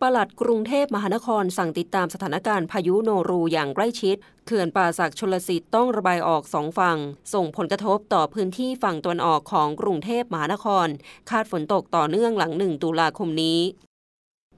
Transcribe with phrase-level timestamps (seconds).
[0.00, 4.16] ปลัดกรุงเทพมหานครสั่งติดตามสถานการณ์พายุโนรูอย่างใกล้ชิด
[4.46, 6.98] เขื่อนป่าศักชลสิทธิ์ต้องระบายออกสองฝั่ง
[7.34, 10.86] ส่งผลกระทบต่อพื้นที่ฝั่งตะวันออกของกรุงเทพมหานคร
[11.30, 13.60] คาดฝนตกต่อเนื่องหลังหนึ่งตุลาคมนี้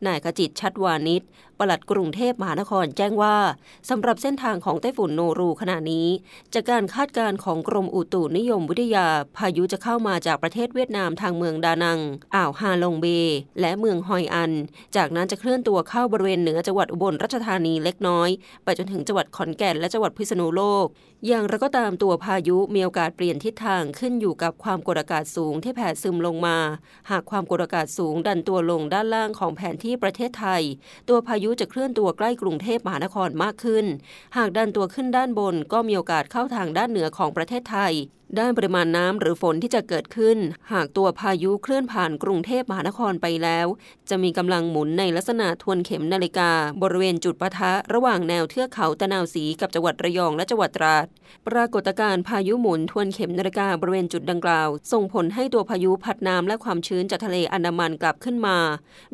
[0.07, 1.23] นายขจิตชัดวานิช
[1.59, 3.37] ปลัดกรุงเทพมหานครแจ้งว่า
[3.91, 6.09] สำหรับเส้นทางของไต้ฝุ่นโนรูขณะนี้
[6.55, 12.01] จากการคาดการณ์ของกรมอุตุนิยมวิทยา พายุจะเข้ามาจากประเทศเวียดนามทางเมืองดานัง
[12.35, 13.07] อ่าวฮาลงเบ
[13.61, 14.53] และเมืองฮอยอัน
[14.97, 18.29] จากนั้นจะเคลื่อนตัวเข้าบริเวณเหนือจังหวัดอุบลราชธานีเล็กน้อย
[18.65, 20.87] ไปจนถึงจังหวัดขอนแก่นและจังหวัดพิษณุโลก
[21.27, 26.59] อย่างไรก็ตามตัวพายุมีโอกาสเปลี่ยนทิศทางขึ้นอยู่กับความกดอากาศสูงที่แผ่ซึมลงมา
[27.11, 30.63] หากความกดอากาศสูงดันตัวลงด้านล่างของแผนที่ประเทศไทย
[31.09, 33.87] ตัวพายุจะเคลื่อนตัวใกล้กรุงเทพมหานครมากขึ้น
[34.37, 37.95] หากดันตัวขึ้นด้านบนก็มีโอกาสเข้าทางด้านเหนือของประเทศไทย
[38.39, 40.39] ด้านปริมาณน้ำหรือฝนที่จะเกิดขึ้น
[40.73, 43.67] หากตัวพายุเคลื่อนผ่านกรุงเทพมหานครไปแล้ว
[44.11, 46.51] จะมีกำลังหมุนในลักษณะทวนเข็มนาฬิกา
[46.83, 51.07] บริเวณจุดปะทะระหว่างแนวเทือกเขาตะนาวสีกับจังหวัดระยองและจังหวัดตราด
[51.49, 58.59] ปรากฏการณ์พายุหมุนทวนเข็มนาฬิกาบริเวณจุดดังกล่าว ส่งผลให้ตัวพายุพัดน้ำและความชื้นจากทะเลอันดามันกลับขึ้นมา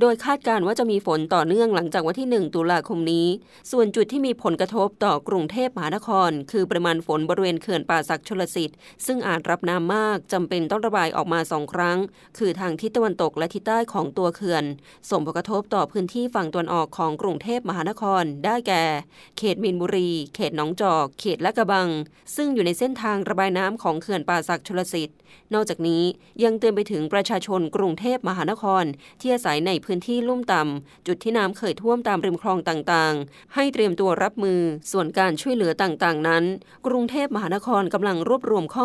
[0.01, 3.27] โดยคาดการว่าจะมีฝนต่อเนื่องหลังจากวันที่ 1 ตุลาคมนี้
[3.71, 11.99] ส่วนจุดที่มีผลกระทบต่อกรุงเทพมหานคร คือปริมาณฝนบริเวณเขื่อนป่าสักชลสิทธิ์ซึ่งอาจรับน้ำมากจำเป็นต้องระบายออกมาสองครั้ง
[12.39, 14.65] คือทางทิศตะวันตกและทิศใต้ของตัวเขื่อน
[15.11, 18.85] ส่งผลกระทบต่อพื้นที่ฝั่งตะวันออกของกรุงเทพมหานคร ได้แก่
[19.39, 21.89] เขตมินบุรี เขตหนองจอก เขตละกระบัง
[22.37, 25.19] ซึ่งอยู่ในเส้นทางระบายน้ำของเขื่อนป่าสักชลสิทธิ์
[25.55, 26.03] นอกจากนี้
[26.45, 28.85] ยังเตือนไปถึงประชาชนกรุงเทพมหานคร
[29.21, 34.61] ที่อาศัยในพื้นที่ลุ่มต่ำจุดที่น้ำเคยท่วมตามริมคลองต่างๆ ให้เตรียมตัวรับมือ
[34.93, 36.45] ส่วนการช่วยเหลือต่างๆ นั้น
[36.87, 38.85] กรุงเทพมหานครกำลังรวบรวมข้อ